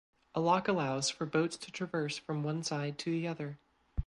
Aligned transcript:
A 0.33 0.39
lock 0.41 0.67
allows 0.67 1.11
for 1.11 1.27
boats 1.27 1.57
to 1.57 1.71
traverse 1.71 2.17
from 2.17 2.41
one 2.41 2.63
side 2.63 2.97
to 2.97 3.11
the 3.11 3.27
other. 3.27 3.59